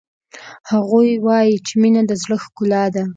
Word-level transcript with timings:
هغوی 0.71 1.09
وایي 1.25 1.55
چې 1.65 1.73
مینه 1.81 2.01
د 2.07 2.11
زړه 2.23 2.37
ښکلا 2.43 2.83
ده 2.95 3.03